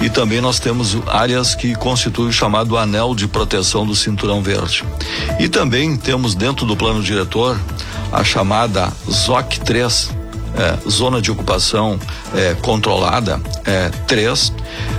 e 0.00 0.08
também 0.08 0.40
nós 0.40 0.58
temos 0.58 0.96
áreas 1.06 1.54
que 1.54 1.74
constituem 1.74 2.28
o 2.28 2.32
chamado 2.32 2.76
anel 2.76 3.14
de 3.14 3.26
proteção 3.26 3.86
do 3.86 3.94
cinturão 3.94 4.40
verde. 4.40 4.47
E 5.38 5.48
também 5.48 5.96
temos 5.96 6.34
dentro 6.34 6.66
do 6.66 6.76
plano 6.76 7.02
diretor 7.02 7.58
a 8.12 8.24
chamada 8.24 8.92
ZOC 9.10 9.60
3, 9.60 10.10
é, 10.56 10.88
zona 10.88 11.20
de 11.20 11.30
ocupação 11.30 11.98
é, 12.34 12.54
controlada 12.54 13.40
é, 13.64 13.90
3, 14.06 14.52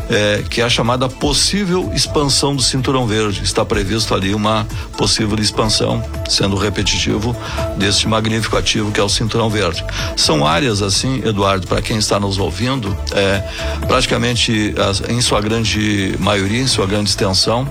é, 0.10 0.44
que 0.50 0.62
é 0.62 0.64
a 0.64 0.70
chamada 0.70 1.08
possível 1.08 1.92
expansão 1.94 2.56
do 2.56 2.62
cinturão 2.62 3.06
verde. 3.06 3.44
Está 3.44 3.64
previsto 3.64 4.14
ali 4.14 4.34
uma 4.34 4.68
possível 4.98 5.38
expansão, 5.40 6.04
sendo 6.28 6.56
repetitivo, 6.56 7.36
deste 7.78 8.08
magnífico 8.08 8.58
ativo 8.58 8.92
que 8.92 9.00
é 9.00 9.04
o 9.04 9.10
cinturão 9.10 9.50
verde. 9.50 9.84
São 10.16 10.46
áreas 10.46 10.82
assim, 10.82 11.22
Eduardo, 11.24 11.68
para 11.68 11.82
quem 11.82 11.98
está 11.98 12.20
nos 12.20 12.38
ouvindo, 12.38 12.96
é, 13.14 13.44
praticamente 13.88 14.74
as, 14.78 15.02
em 15.10 15.22
sua 15.22 15.42
grande 15.42 16.16
maioria, 16.20 16.62
em 16.62 16.68
sua 16.68 16.86
grande 16.86 17.10
extensão, 17.10 17.68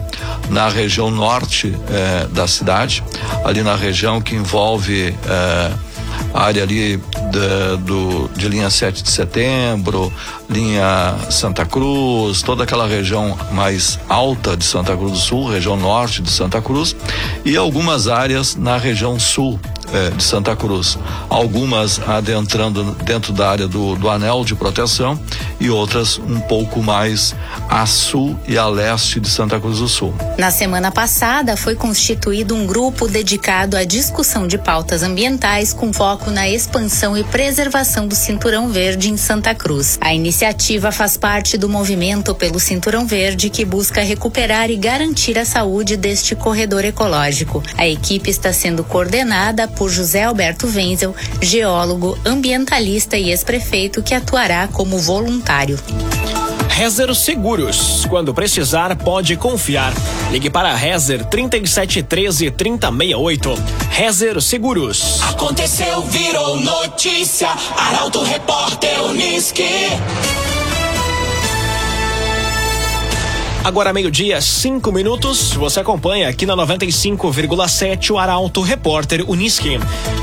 na 0.49 0.68
região 0.68 1.11
norte 1.11 1.75
é, 1.90 2.26
da 2.28 2.47
cidade, 2.47 3.02
ali 3.45 3.62
na 3.62 3.75
região 3.75 4.21
que 4.21 4.35
envolve 4.35 5.14
é, 5.26 5.88
a 6.34 6.44
área 6.44 6.62
ali 6.62 7.00
do, 7.84 8.28
de 8.37 8.48
linha 8.48 8.70
7 8.70 9.02
de 9.02 9.10
setembro, 9.10 10.12
linha 10.48 11.16
Santa 11.30 11.64
Cruz, 11.64 12.42
toda 12.42 12.64
aquela 12.64 12.87
região 12.87 13.37
mais 13.52 13.98
alta 14.08 14.56
de 14.56 14.64
Santa 14.64 14.96
Cruz 14.96 15.12
do 15.12 15.18
Sul, 15.18 15.50
região 15.50 15.76
norte 15.76 16.22
de 16.22 16.30
Santa 16.30 16.60
Cruz, 16.60 16.94
e 17.44 17.56
algumas 17.56 18.08
áreas 18.08 18.56
na 18.56 18.76
região 18.76 19.18
sul 19.18 19.58
eh, 19.92 20.11
de 20.11 20.23
Santa 20.23 20.54
Cruz. 20.54 20.99
Algumas 21.28 22.00
adentrando 22.07 22.97
dentro 23.04 23.33
da 23.33 23.50
área 23.50 23.68
do, 23.68 23.97
do 23.97 24.09
anel 24.09 24.45
de 24.45 24.54
proteção 24.54 25.18
e 25.61 25.71
outras 25.71 26.18
um 26.18 26.40
pouco 26.40 26.83
mais 26.83 27.35
a 27.68 27.87
sul 27.87 28.38
e 28.47 28.57
a 28.57 28.66
leste 28.66 29.21
de 29.21 29.28
Santa 29.28 29.59
Cruz 29.61 29.78
do 29.78 29.88
Sul. 29.88 30.14
Na 30.37 30.50
semana 30.50 30.90
passada 30.90 31.57
foi 31.57 31.75
constituído 31.75 32.54
um 32.54 32.66
grupo 32.66 33.09
dedicado 33.09 33.76
à 33.76 33.85
discussão 33.85 34.47
de 34.47 34.59
pautas 34.59 35.02
ambientais 35.02 35.73
com 35.73 35.92
foco 35.92 36.30
na 36.30 36.49
expansão 36.49 37.16
e 37.16 37.25
preservação 37.25 38.07
do 38.07 38.14
Cinturão 38.14 38.68
Verde 38.68 39.11
em 39.11 39.16
Santa 39.16 39.54
Cruz. 39.54 39.99
A 40.00 40.14
iniciativa 40.14 40.92
faz 40.92 41.16
parte 41.16 41.57
do 41.57 41.68
movimento 41.68 42.35
pelo 42.35 42.61
Cinturão 42.61 43.07
Verde 43.07 43.50
que 43.50 43.64
busca 43.64 44.02
recuperar 44.02 44.71
e 44.71 44.76
garantir 44.76 45.38
a 45.38 45.45
saúde 45.45 45.97
deste 45.97 46.35
corredor 46.35 46.85
ecológico. 46.85 47.62
A 47.76 47.87
equipe 47.87 48.30
está 48.30 48.52
sendo 48.52 48.85
coordenada 48.85 49.66
por 49.78 49.94
José 49.94 50.25
Alberto 50.25 50.66
Wenzel, 50.66 51.14
geólogo, 51.40 52.18
ambientalista 52.25 53.16
e 53.16 53.30
ex-prefeito 53.30 54.02
que 54.02 54.14
atuará 54.14 54.68
como 54.68 54.99
voluntário. 54.99 55.78
Rezer 56.68 57.12
Seguros. 57.14 58.06
Quando 58.08 58.32
precisar, 58.32 58.94
pode 58.97 59.37
confiar. 59.37 59.92
Ligue 60.30 60.49
para 60.49 60.75
Rezer 60.76 61.25
3713 61.25 62.52
3068. 62.52 63.54
Rezer 63.90 64.40
Seguros. 64.40 65.20
Aconteceu, 65.23 66.02
virou 66.02 66.61
notícia. 66.61 67.49
Arauto 67.76 68.23
Repórter 68.23 69.00
Uniski. 69.02 69.64
Agora 73.64 73.92
meio-dia, 73.92 74.40
cinco 74.40 74.90
minutos. 74.92 75.52
Você 75.52 75.80
acompanha 75.80 76.28
aqui 76.28 76.46
na 76.46 76.56
95,7 76.56 78.10
o 78.10 78.18
Arauto 78.18 78.62
Repórter 78.62 79.28
Uniski. 79.28 79.78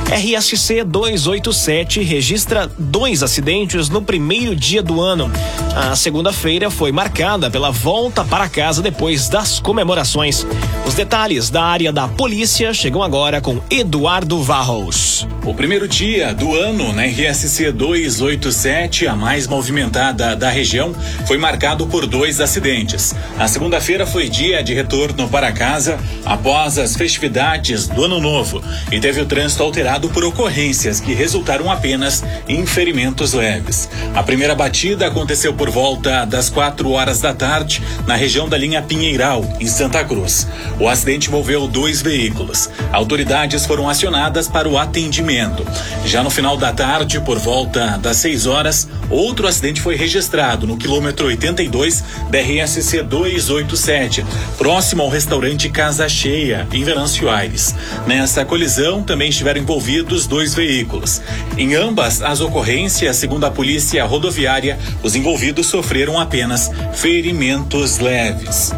RSC 0.10 0.84
287 0.84 2.02
registra 2.02 2.70
dois 2.78 3.22
acidentes 3.22 3.90
no 3.90 4.02
primeiro 4.02 4.56
dia 4.56 4.82
do 4.82 5.02
ano. 5.02 5.32
A 5.76 5.96
segunda-feira 5.96 6.70
foi 6.72 6.92
marcada 6.92 7.52
pela 7.52 7.72
volta 7.72 8.24
para 8.24 8.48
casa 8.48 8.82
depois 8.82 9.28
das 9.30 9.60
comemorações. 9.60 10.46
Os 10.86 10.94
detalhes 10.94 11.50
da 11.50 11.64
área 11.64 11.92
da 11.92 12.08
polícia 12.08 12.74
chegam 12.74 13.04
agora 13.04 13.42
com 13.42 13.60
Eduardo 13.70 14.42
Varros. 14.42 15.28
O 15.44 15.54
primeiro 15.54 15.88
dia 15.88 16.34
do 16.34 16.56
ano 16.56 16.94
na 16.94 17.04
RSC 17.04 17.72
287, 17.72 19.08
a 19.08 19.16
mais 19.16 19.48
movimentada 19.48 20.36
da 20.36 20.50
região, 20.50 20.96
foi 21.28 21.38
marcado 21.38 21.86
por 21.88 22.08
dois 22.08 22.40
acidentes. 22.40 23.14
A 23.38 23.48
segunda-feira 23.48 24.08
foi 24.08 24.30
dia 24.30 24.64
de 24.64 24.74
retorno 24.74 25.28
para 25.28 25.52
casa 25.52 26.00
após 26.26 26.78
as 26.78 26.96
festividades 26.96 27.88
do 27.88 28.06
Ano 28.06 28.22
Novo 28.22 28.64
e 28.92 29.00
teve 29.00 29.20
o 29.20 29.26
trânsito 29.26 29.62
alterado 29.62 30.10
por 30.10 30.24
ocorrências 30.24 31.02
que 31.02 31.14
resultaram 31.14 31.70
apenas 31.70 32.24
em 32.48 32.66
ferimentos 32.66 33.34
leves. 33.34 33.90
A 34.14 34.24
primeira 34.24 34.56
batida 34.56 35.08
aconteceu 35.08 35.54
por 35.54 35.70
volta 35.70 36.24
das 36.24 36.50
quatro 36.50 36.92
horas 36.92 37.20
da 37.20 37.34
tarde 37.34 37.82
na 38.08 38.16
região 38.16 38.48
da 38.48 38.58
linha 38.58 38.82
Pinheiral, 38.82 39.44
em 39.60 39.68
Santa 39.68 40.04
Cruz. 40.04 40.48
O 40.80 40.88
acidente 40.88 41.28
envolveu 41.28 41.68
dois 41.68 42.02
veículos. 42.02 42.70
Autoridades 42.92 43.66
foram 43.66 43.90
acionadas 43.90 44.48
para 44.48 44.70
o 44.70 44.78
atendimento. 44.78 45.66
Já 46.06 46.24
no 46.24 46.30
final 46.30 46.56
da 46.56 46.72
tarde, 46.72 47.20
por 47.20 47.38
volta 47.38 47.98
das 47.98 48.18
6 48.18 48.46
horas, 48.46 48.88
outro 49.10 49.48
acidente 49.48 49.82
foi 49.82 49.96
registrado 49.96 50.66
no 50.66 50.78
quilômetro 50.78 51.28
82 51.28 52.04
da 52.30 52.40
RSC 52.40 53.04
287, 53.16 54.26
próximo 54.58 55.02
ao 55.02 55.08
restaurante 55.08 55.70
Casa 55.70 56.10
Cheia, 56.10 56.68
em 56.74 56.84
Venâncio 56.84 57.30
Aires. 57.30 57.74
Nessa 58.06 58.44
colisão 58.44 59.02
também 59.02 59.30
estiveram 59.30 59.62
envolvidos 59.62 60.28
dois 60.28 60.54
veículos. 60.54 61.22
Em 61.58 61.76
ambas 61.76 62.22
as 62.22 62.42
ocorrências, 62.42 63.16
segundo 63.16 63.46
a 63.46 63.52
polícia 63.52 64.04
rodoviária, 64.04 64.78
os 65.02 65.16
envolvidos 65.16 65.68
sofreram 65.68 66.20
apenas 66.20 66.70
ferimentos 66.94 68.00
leves. 68.00 68.74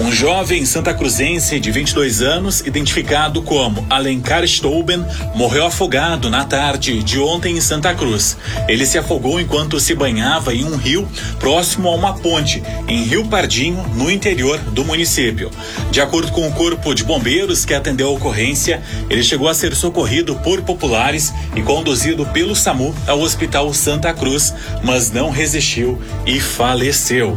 Um 0.00 0.12
jovem 0.12 0.64
santa 0.64 0.94
cruzense 0.94 1.58
de 1.58 1.72
22 1.72 2.22
anos, 2.22 2.60
identificado 2.60 3.42
como 3.42 3.84
Alencar 3.90 4.46
Stouben, 4.46 5.04
morreu 5.34 5.66
afogado 5.66 6.30
na 6.30 6.44
tarde 6.44 7.02
de 7.02 7.18
ontem 7.18 7.56
em 7.56 7.60
Santa 7.60 7.92
Cruz. 7.92 8.36
Ele 8.68 8.86
se 8.86 8.96
afogou 8.96 9.40
enquanto 9.40 9.80
se 9.80 9.96
banhava 9.96 10.54
em 10.54 10.64
um 10.64 10.76
rio 10.76 11.06
próximo 11.40 11.88
a 11.88 11.94
uma 11.96 12.14
ponte, 12.14 12.62
em 12.86 13.02
Rio 13.02 13.26
Pardinho, 13.26 13.84
no 13.96 14.08
interior 14.08 14.60
do 14.70 14.84
município. 14.84 15.50
De 15.90 16.00
acordo 16.00 16.30
com 16.30 16.46
o 16.46 16.52
Corpo 16.52 16.94
de 16.94 17.02
Bombeiros 17.02 17.64
que 17.64 17.74
atendeu 17.74 18.06
a 18.08 18.12
ocorrência, 18.12 18.80
ele 19.10 19.24
chegou 19.24 19.48
a 19.48 19.54
ser 19.54 19.74
socorrido 19.74 20.36
por 20.36 20.62
populares 20.62 21.34
e 21.56 21.62
conduzido 21.62 22.24
pelo 22.26 22.54
SAMU 22.54 22.94
ao 23.04 23.20
Hospital 23.20 23.74
Santa 23.74 24.14
Cruz, 24.14 24.54
mas 24.80 25.10
não 25.10 25.30
resistiu 25.30 26.00
e 26.24 26.38
faleceu. 26.38 27.36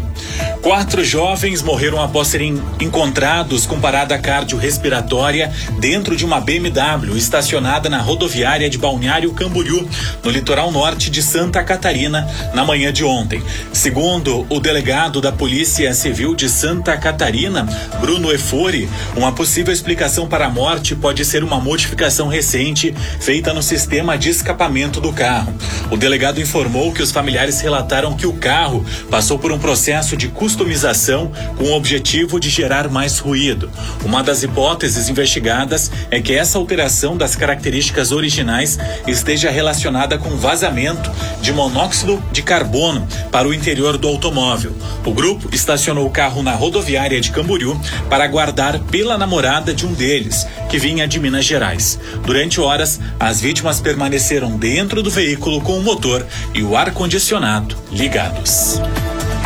Quatro 0.61 1.03
jovens 1.03 1.63
morreram 1.63 1.99
após 1.99 2.27
serem 2.27 2.61
encontrados 2.79 3.65
com 3.65 3.79
parada 3.79 4.15
cardiorrespiratória 4.19 5.51
dentro 5.79 6.15
de 6.15 6.23
uma 6.23 6.39
BMW 6.39 7.17
estacionada 7.17 7.89
na 7.89 7.99
rodoviária 7.99 8.69
de 8.69 8.77
Balneário 8.77 9.33
Camboriú, 9.33 9.89
no 10.23 10.29
litoral 10.29 10.71
norte 10.71 11.09
de 11.09 11.23
Santa 11.23 11.63
Catarina, 11.63 12.29
na 12.53 12.63
manhã 12.63 12.93
de 12.93 13.03
ontem. 13.03 13.41
Segundo 13.73 14.45
o 14.49 14.59
delegado 14.59 15.19
da 15.19 15.31
Polícia 15.31 15.91
Civil 15.95 16.35
de 16.35 16.47
Santa 16.47 16.95
Catarina, 16.95 17.67
Bruno 17.99 18.31
Efori, 18.31 18.87
uma 19.17 19.31
possível 19.31 19.73
explicação 19.73 20.27
para 20.27 20.45
a 20.45 20.49
morte 20.49 20.95
pode 20.95 21.25
ser 21.25 21.43
uma 21.43 21.59
modificação 21.59 22.27
recente 22.27 22.93
feita 23.19 23.51
no 23.51 23.63
sistema 23.63 24.15
de 24.15 24.29
escapamento 24.29 25.01
do 25.01 25.11
carro. 25.11 25.51
O 25.89 25.97
delegado 25.97 26.39
informou 26.39 26.93
que 26.93 27.01
os 27.01 27.11
familiares 27.11 27.59
relataram 27.61 28.15
que 28.15 28.27
o 28.27 28.33
carro 28.33 28.85
passou 29.09 29.39
por 29.39 29.51
um 29.51 29.57
processo 29.57 30.15
de 30.15 30.27
customização 30.51 31.31
com 31.57 31.63
o 31.65 31.75
objetivo 31.75 32.37
de 32.37 32.49
gerar 32.49 32.89
mais 32.89 33.19
ruído. 33.19 33.71
Uma 34.03 34.21
das 34.21 34.43
hipóteses 34.43 35.07
investigadas 35.07 35.89
é 36.09 36.19
que 36.19 36.33
essa 36.33 36.57
alteração 36.57 37.15
das 37.15 37.37
características 37.37 38.11
originais 38.11 38.77
esteja 39.07 39.49
relacionada 39.49 40.17
com 40.17 40.35
vazamento 40.35 41.09
de 41.41 41.53
monóxido 41.53 42.21
de 42.33 42.41
carbono 42.41 43.07
para 43.31 43.47
o 43.47 43.53
interior 43.53 43.97
do 43.97 44.09
automóvel. 44.09 44.75
O 45.05 45.13
grupo 45.13 45.47
estacionou 45.53 46.05
o 46.05 46.11
carro 46.11 46.43
na 46.43 46.53
rodoviária 46.53 47.21
de 47.21 47.31
Camboriú 47.31 47.79
para 48.09 48.25
aguardar 48.25 48.77
pela 48.79 49.17
namorada 49.17 49.73
de 49.73 49.85
um 49.85 49.93
deles, 49.93 50.45
que 50.69 50.77
vinha 50.77 51.07
de 51.07 51.17
Minas 51.17 51.45
Gerais. 51.45 51.97
Durante 52.25 52.59
horas, 52.59 52.99
as 53.17 53.39
vítimas 53.39 53.79
permaneceram 53.79 54.57
dentro 54.57 55.01
do 55.01 55.09
veículo 55.09 55.61
com 55.61 55.77
o 55.77 55.83
motor 55.83 56.25
e 56.53 56.61
o 56.61 56.75
ar-condicionado 56.75 57.77
ligados. 57.89 58.81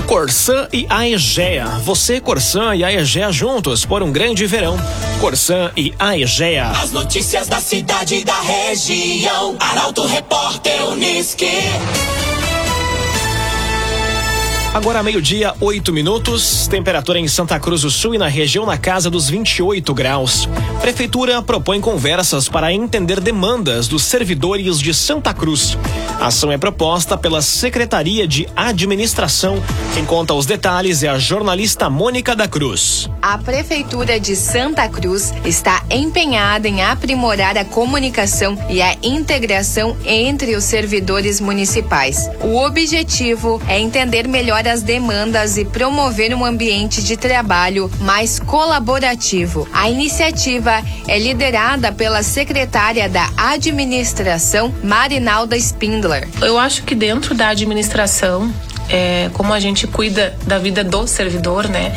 Corsã 0.05 0.67
e 0.71 0.85
Aegea. 0.87 1.65
Você, 1.83 2.21
Corsã 2.21 2.75
e 2.75 2.83
Aegea 2.83 3.31
juntos 3.31 3.85
por 3.85 4.03
um 4.03 4.11
grande 4.11 4.45
verão. 4.45 4.77
Corsã 5.19 5.71
e 5.75 5.93
Aegea. 5.97 6.69
As 6.69 6.91
notícias 6.91 7.47
da 7.47 7.59
cidade 7.59 8.17
e 8.17 8.23
da 8.23 8.39
região. 8.39 9.55
Arauto 9.59 10.05
Repórter 10.05 10.89
Uniski. 10.89 11.49
Agora 14.75 15.01
meio-dia, 15.01 15.55
8 15.59 15.91
minutos. 15.91 16.67
Temperatura 16.67 17.17
em 17.17 17.27
Santa 17.27 17.59
Cruz 17.59 17.81
do 17.81 17.89
Sul 17.89 18.13
e 18.13 18.17
na 18.19 18.27
região 18.27 18.65
na 18.65 18.77
casa 18.77 19.09
dos 19.09 19.27
28 19.27 19.91
graus. 19.91 20.47
Prefeitura 20.81 21.41
propõe 21.41 21.81
conversas 21.81 22.47
para 22.47 22.71
entender 22.71 23.19
demandas 23.19 23.87
dos 23.87 24.03
servidores 24.03 24.77
de 24.77 24.93
Santa 24.93 25.33
Cruz. 25.33 25.75
A 26.19 26.27
ação 26.27 26.51
é 26.51 26.57
proposta 26.57 27.17
pela 27.17 27.41
Secretaria 27.41 28.27
de 28.27 28.47
Administração. 28.55 29.61
Quem 29.93 30.05
conta 30.05 30.33
os 30.33 30.45
detalhes 30.45 31.03
é 31.03 31.07
a 31.07 31.19
jornalista 31.19 31.89
Mônica 31.89 32.35
da 32.35 32.47
Cruz. 32.47 33.09
A 33.21 33.37
Prefeitura 33.37 34.19
de 34.19 34.35
Santa 34.35 34.87
Cruz 34.89 35.33
está 35.43 35.83
empenhada 35.89 36.67
em 36.67 36.81
aprimorar 36.81 37.57
a 37.57 37.65
comunicação 37.65 38.57
e 38.69 38.81
a 38.81 38.95
integração 39.03 39.95
entre 40.03 40.55
os 40.55 40.63
servidores 40.63 41.39
municipais. 41.39 42.29
O 42.41 42.57
objetivo 42.57 43.61
é 43.67 43.79
entender 43.79 44.27
melhor 44.27 44.67
as 44.67 44.81
demandas 44.81 45.57
e 45.57 45.65
promover 45.65 46.33
um 46.33 46.43
ambiente 46.43 47.03
de 47.03 47.17
trabalho 47.17 47.91
mais 47.99 48.39
colaborativo. 48.39 49.67
A 49.71 49.89
iniciativa 49.89 50.81
é 51.07 51.19
liderada 51.19 51.91
pela 51.91 52.23
secretária 52.23 53.07
da 53.07 53.29
Administração, 53.37 54.73
Marinalda 54.83 55.55
Eu 56.41 56.57
acho 56.57 56.83
que 56.83 56.93
dentro 56.95 57.33
da 57.33 57.49
administração, 57.49 58.53
é, 58.89 59.29
como 59.33 59.53
a 59.53 59.59
gente 59.59 59.87
cuida 59.87 60.35
da 60.45 60.57
vida 60.57 60.83
do 60.83 61.07
servidor, 61.07 61.67
né? 61.67 61.95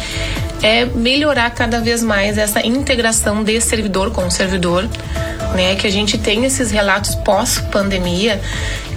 É 0.62 0.84
melhorar 0.84 1.50
cada 1.50 1.80
vez 1.80 2.02
mais 2.02 2.36
essa 2.36 2.66
integração 2.66 3.44
de 3.44 3.60
servidor 3.60 4.10
com 4.10 4.28
servidor, 4.28 4.88
né? 5.54 5.76
Que 5.76 5.86
a 5.86 5.90
gente 5.90 6.18
tem 6.18 6.44
esses 6.44 6.70
relatos 6.70 7.14
pós-pandemia 7.16 8.40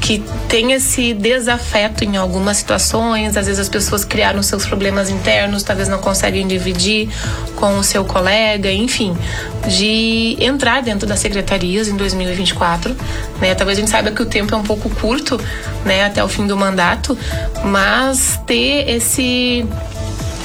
que 0.01 0.21
tem 0.49 0.73
esse 0.73 1.13
desafeto 1.13 2.03
em 2.03 2.17
algumas 2.17 2.57
situações, 2.57 3.37
às 3.37 3.45
vezes 3.45 3.59
as 3.59 3.69
pessoas 3.69 4.03
criaram 4.03 4.41
seus 4.41 4.65
problemas 4.65 5.11
internos, 5.11 5.61
talvez 5.61 5.87
não 5.87 5.99
conseguem 5.99 6.47
dividir 6.47 7.07
com 7.55 7.77
o 7.77 7.83
seu 7.83 8.03
colega, 8.03 8.71
enfim, 8.71 9.15
de 9.67 10.35
entrar 10.39 10.81
dentro 10.81 11.07
das 11.07 11.19
secretarias 11.19 11.87
em 11.87 11.95
2024, 11.95 12.95
né? 13.39 13.53
Talvez 13.53 13.77
a 13.77 13.81
gente 13.81 13.91
saiba 13.91 14.09
que 14.09 14.23
o 14.23 14.25
tempo 14.25 14.55
é 14.55 14.57
um 14.57 14.63
pouco 14.63 14.89
curto, 14.89 15.39
né, 15.85 16.03
até 16.03 16.23
o 16.23 16.27
fim 16.27 16.47
do 16.47 16.57
mandato, 16.57 17.15
mas 17.63 18.39
ter 18.47 18.89
esse 18.89 19.65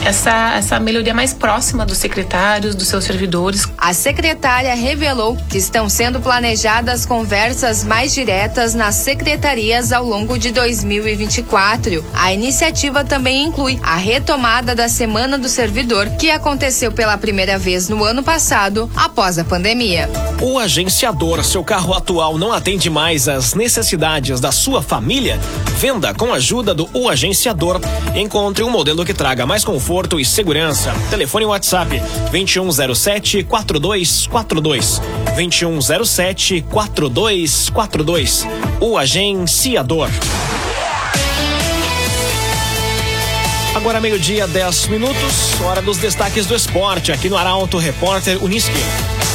essa, 0.07 0.55
essa 0.55 0.79
melhoria 0.79 1.13
mais 1.13 1.35
próxima 1.35 1.85
dos 1.85 1.99
secretários, 1.99 2.77
dos 2.77 2.87
seus 2.87 3.03
servidores. 3.03 3.67
A 3.77 3.93
secretária 3.93 4.73
revelou 4.75 5.37
que 5.49 5.59
estão 5.59 5.89
sendo 5.89 6.21
planejadas 6.21 7.05
conversas 7.05 7.83
mais 7.83 8.15
diretas 8.15 8.73
nas 8.73 8.95
secretarias 8.95 9.93
ao 9.93 10.05
longo 10.05 10.39
de 10.39 10.53
2024. 10.53 12.05
A 12.15 12.33
iniciativa 12.33 13.05
também 13.05 13.47
inclui 13.47 13.81
a 13.83 13.97
retomada 13.97 14.77
da 14.77 14.89
Semana 14.89 15.37
do 15.37 15.49
Servidor, 15.49 16.09
que 16.11 16.31
aconteceu 16.31 16.93
pela 16.93 17.19
primeira 17.19 17.59
vez 17.59 17.89
no 17.89 18.05
ano 18.05 18.23
passado, 18.23 18.89
após 18.95 19.39
a 19.39 19.45
pandemia. 19.45 20.09
O 20.41 20.57
agenciador, 20.59 21.43
seu 21.43 21.65
carro 21.65 21.93
atual 21.95 22.39
não 22.39 22.53
atende 22.53 22.89
mais 22.89 23.29
às 23.29 23.55
necessidades 23.55 24.39
da 24.39 24.53
sua 24.53 24.81
família? 24.81 25.41
Venda 25.79 26.15
com 26.15 26.33
a 26.33 26.37
ajuda 26.37 26.73
do 26.73 26.89
O 26.93 27.09
Agenciador. 27.09 27.81
Encontre 28.15 28.63
um 28.63 28.71
modelo 28.71 29.05
que 29.05 29.13
traga 29.13 29.45
mais 29.45 29.65
conforto 29.65 29.96
e 30.21 30.25
segurança. 30.27 30.93
Telefone 31.09 31.47
WhatsApp 31.47 31.99
2107 32.31 33.45
4242. 33.45 35.01
2107 35.35 36.63
4242. 36.71 38.47
O 38.79 38.99
Agenciador. 38.99 40.11
Agora 43.75 44.01
meio-dia, 44.01 44.47
10 44.47 44.89
minutos, 44.89 45.61
hora 45.63 45.81
dos 45.81 45.97
destaques 45.97 46.45
do 46.45 46.55
esporte 46.55 47.11
aqui 47.11 47.31
no 47.31 47.37
Arauto 47.37 47.79
Repórter 47.79 48.43
Uniski. 48.45 48.73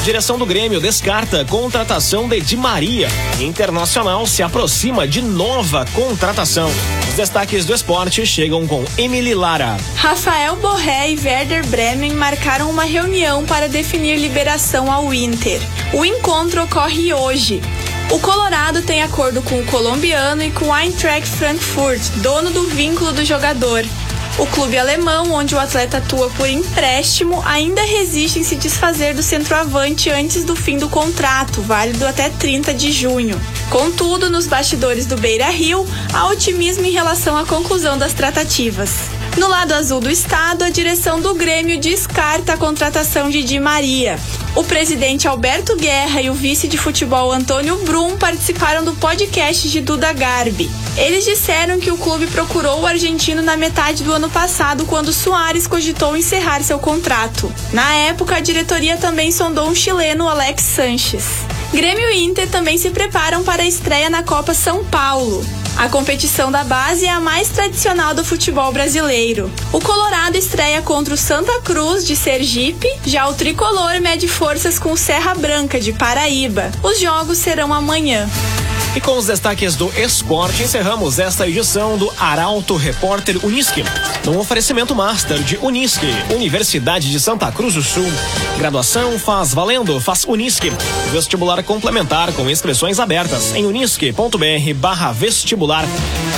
Direção 0.03 0.37
do 0.37 0.45
Grêmio 0.45 0.79
descarta 0.79 1.43
contratação 1.45 2.27
de 2.27 2.39
Di 2.39 2.57
Maria. 2.57 3.07
Internacional 3.39 4.27
se 4.27 4.43
aproxima 4.43 5.07
de 5.07 5.21
nova 5.21 5.85
contratação. 5.93 6.69
Os 7.11 7.17
destaques 7.17 7.65
do 7.65 7.73
esporte 7.73 8.25
chegam 8.25 8.65
com 8.65 8.85
Emily 8.97 9.35
Lara. 9.35 9.75
Rafael 9.97 10.55
Borré 10.55 11.11
e 11.11 11.19
Werder 11.19 11.67
Bremen 11.67 12.13
marcaram 12.13 12.69
uma 12.69 12.85
reunião 12.85 13.43
para 13.43 13.67
definir 13.67 14.15
liberação 14.15 14.89
ao 14.89 15.13
Inter. 15.13 15.59
O 15.93 16.05
encontro 16.05 16.63
ocorre 16.63 17.13
hoje. 17.13 17.61
O 18.09 18.19
Colorado 18.19 18.81
tem 18.83 19.03
acordo 19.03 19.41
com 19.41 19.59
o 19.59 19.65
colombiano 19.65 20.41
e 20.41 20.51
com 20.51 20.69
o 20.69 20.73
Eintracht 20.73 21.27
Frankfurt, 21.27 22.01
dono 22.21 22.49
do 22.49 22.63
vínculo 22.67 23.11
do 23.11 23.25
jogador. 23.25 23.83
O 24.41 24.47
clube 24.47 24.75
alemão, 24.75 25.33
onde 25.33 25.53
o 25.53 25.59
atleta 25.59 25.99
atua 25.99 26.27
por 26.31 26.49
empréstimo, 26.49 27.43
ainda 27.45 27.83
resiste 27.83 28.39
em 28.39 28.43
se 28.43 28.55
desfazer 28.55 29.13
do 29.13 29.21
centroavante 29.21 30.09
antes 30.09 30.43
do 30.43 30.55
fim 30.55 30.79
do 30.79 30.89
contrato, 30.89 31.61
válido 31.61 32.07
até 32.07 32.27
30 32.27 32.73
de 32.73 32.91
junho. 32.91 33.39
Contudo, 33.69 34.31
nos 34.31 34.47
bastidores 34.47 35.05
do 35.05 35.15
Beira 35.15 35.51
Rio, 35.51 35.85
há 36.11 36.25
otimismo 36.25 36.83
em 36.83 36.91
relação 36.91 37.37
à 37.37 37.45
conclusão 37.45 37.99
das 37.99 38.13
tratativas. 38.13 39.20
No 39.37 39.47
lado 39.47 39.73
azul 39.73 40.01
do 40.01 40.11
estado, 40.11 40.63
a 40.63 40.69
direção 40.69 41.21
do 41.21 41.33
Grêmio 41.33 41.79
descarta 41.79 42.53
a 42.53 42.57
contratação 42.57 43.29
de 43.29 43.41
Di 43.43 43.59
Maria. 43.59 44.19
O 44.55 44.63
presidente 44.63 45.25
Alberto 45.25 45.77
Guerra 45.77 46.21
e 46.21 46.29
o 46.29 46.33
vice 46.33 46.67
de 46.67 46.77
futebol 46.77 47.31
Antônio 47.31 47.77
Brum 47.85 48.17
participaram 48.17 48.83
do 48.83 48.93
podcast 48.93 49.69
de 49.69 49.79
Duda 49.79 50.11
Garbi. 50.11 50.69
Eles 50.97 51.23
disseram 51.23 51.79
que 51.79 51.89
o 51.89 51.97
clube 51.97 52.27
procurou 52.27 52.81
o 52.81 52.85
argentino 52.85 53.41
na 53.41 53.55
metade 53.55 54.03
do 54.03 54.11
ano 54.11 54.29
passado, 54.29 54.85
quando 54.85 55.13
Soares 55.13 55.65
cogitou 55.65 56.17
encerrar 56.17 56.61
seu 56.61 56.77
contrato. 56.77 57.51
Na 57.71 57.95
época, 57.95 58.35
a 58.35 58.41
diretoria 58.41 58.97
também 58.97 59.31
sondou 59.31 59.69
um 59.69 59.75
chileno, 59.75 60.27
Alex 60.27 60.61
Sanches. 60.61 61.25
Grêmio 61.73 62.09
e 62.09 62.25
Inter 62.25 62.49
também 62.49 62.77
se 62.77 62.89
preparam 62.89 63.43
para 63.45 63.63
a 63.63 63.67
estreia 63.67 64.09
na 64.09 64.23
Copa 64.23 64.53
São 64.53 64.83
Paulo. 64.83 65.60
A 65.81 65.89
competição 65.89 66.51
da 66.51 66.63
base 66.63 67.07
é 67.07 67.09
a 67.09 67.19
mais 67.19 67.49
tradicional 67.49 68.13
do 68.13 68.23
futebol 68.23 68.71
brasileiro. 68.71 69.51
O 69.73 69.81
Colorado 69.81 70.37
estreia 70.37 70.79
contra 70.79 71.11
o 71.11 71.17
Santa 71.17 71.59
Cruz 71.61 72.05
de 72.05 72.15
Sergipe, 72.15 72.87
já 73.03 73.27
o 73.27 73.33
tricolor 73.33 73.99
mede 73.99 74.27
forças 74.27 74.77
com 74.77 74.91
o 74.91 74.97
Serra 74.97 75.33
Branca 75.33 75.79
de 75.79 75.91
Paraíba. 75.91 76.71
Os 76.83 76.99
jogos 76.99 77.39
serão 77.39 77.73
amanhã. 77.73 78.29
E 78.93 78.99
com 78.99 79.17
os 79.17 79.25
destaques 79.25 79.77
do 79.77 79.89
esporte, 79.97 80.63
encerramos 80.63 81.17
esta 81.17 81.47
edição 81.47 81.97
do 81.97 82.11
Arauto 82.19 82.75
Repórter 82.75 83.37
Unisque. 83.45 83.85
No 84.25 84.37
oferecimento 84.37 84.93
master 84.93 85.41
de 85.41 85.55
Unisque, 85.57 86.13
Universidade 86.29 87.09
de 87.09 87.17
Santa 87.17 87.49
Cruz 87.53 87.75
do 87.75 87.81
Sul. 87.81 88.11
Graduação 88.57 89.17
faz 89.17 89.53
valendo, 89.53 89.97
faz 90.01 90.25
Unisque. 90.25 90.73
Vestibular 91.09 91.63
complementar 91.63 92.33
com 92.33 92.49
inscrições 92.49 92.99
abertas 92.99 93.55
em 93.55 93.65
unisque.br 93.65 94.73
barra 94.75 95.13
vestibular. 95.13 95.85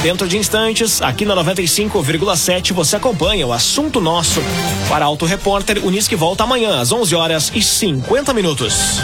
Dentro 0.03 0.27
de 0.27 0.37
instantes, 0.37 1.01
aqui 1.01 1.25
na 1.25 1.35
95,7 1.35 2.71
você 2.71 2.97
acompanha 2.97 3.47
o 3.47 3.53
assunto 3.53 3.99
nosso. 3.99 4.39
O 4.91 4.93
Arauto 4.93 5.25
Repórter 5.25 5.83
Unisque 5.83 6.15
volta 6.15 6.43
amanhã 6.43 6.79
às 6.79 6.91
11 6.91 7.15
horas 7.15 7.51
e 7.55 7.63
50 7.63 8.31
minutos. 8.31 9.01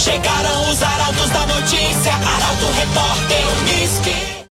Chegaram 0.00 0.70
os 0.70 0.82
arautos 0.82 1.28
da 1.28 1.44
notícia, 1.44 2.14
Arauto 2.14 2.72
Repórter 2.72 3.44
Unisque. 3.60 4.29